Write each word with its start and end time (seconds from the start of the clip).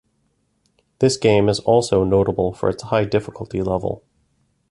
This 0.97 1.15
game 1.15 1.47
is 1.47 1.59
also 1.59 2.03
notable 2.03 2.53
for 2.53 2.69
its 2.71 2.81
high 2.81 3.05
difficulty 3.05 3.61
level. 3.61 4.03